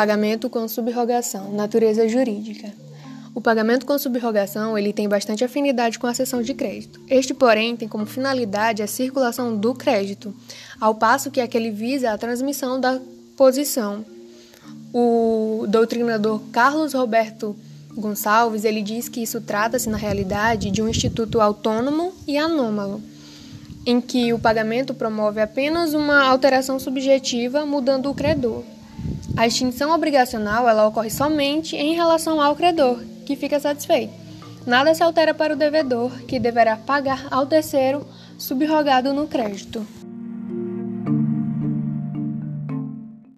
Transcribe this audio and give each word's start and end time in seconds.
Pagamento 0.00 0.48
com 0.48 0.66
subrogação, 0.66 1.52
natureza 1.52 2.08
jurídica. 2.08 2.72
O 3.34 3.40
pagamento 3.42 3.84
com 3.84 3.98
subrogação 3.98 4.78
ele 4.78 4.94
tem 4.94 5.06
bastante 5.06 5.44
afinidade 5.44 5.98
com 5.98 6.06
a 6.06 6.14
cessão 6.14 6.40
de 6.40 6.54
crédito. 6.54 6.98
Este, 7.06 7.34
porém, 7.34 7.76
tem 7.76 7.86
como 7.86 8.06
finalidade 8.06 8.82
a 8.82 8.86
circulação 8.86 9.54
do 9.54 9.74
crédito, 9.74 10.34
ao 10.80 10.94
passo 10.94 11.30
que 11.30 11.38
aquele 11.38 11.70
visa 11.70 12.12
a 12.12 12.16
transmissão 12.16 12.80
da 12.80 12.98
posição. 13.36 14.02
O 14.90 15.66
doutrinador 15.68 16.40
Carlos 16.50 16.94
Roberto 16.94 17.54
Gonçalves 17.94 18.64
ele 18.64 18.80
diz 18.80 19.06
que 19.06 19.22
isso 19.22 19.38
trata-se 19.42 19.90
na 19.90 19.98
realidade 19.98 20.70
de 20.70 20.80
um 20.80 20.88
instituto 20.88 21.42
autônomo 21.42 22.14
e 22.26 22.38
anômalo, 22.38 23.02
em 23.84 24.00
que 24.00 24.32
o 24.32 24.38
pagamento 24.38 24.94
promove 24.94 25.42
apenas 25.42 25.92
uma 25.92 26.24
alteração 26.24 26.78
subjetiva 26.78 27.66
mudando 27.66 28.08
o 28.08 28.14
credor. 28.14 28.64
A 29.36 29.46
extinção 29.46 29.92
obrigacional 29.92 30.68
ela 30.68 30.86
ocorre 30.86 31.10
somente 31.10 31.76
em 31.76 31.94
relação 31.94 32.40
ao 32.40 32.56
credor, 32.56 32.98
que 33.24 33.36
fica 33.36 33.58
satisfeito. 33.58 34.12
Nada 34.66 34.94
se 34.94 35.02
altera 35.02 35.32
para 35.32 35.54
o 35.54 35.56
devedor, 35.56 36.10
que 36.26 36.38
deverá 36.38 36.76
pagar 36.76 37.26
ao 37.30 37.46
terceiro 37.46 38.06
subrogado 38.36 39.12
no 39.12 39.26
crédito. 39.26 39.86